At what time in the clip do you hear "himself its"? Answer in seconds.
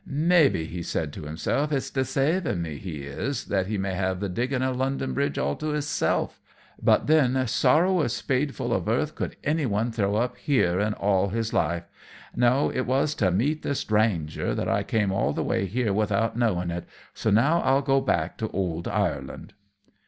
1.25-1.91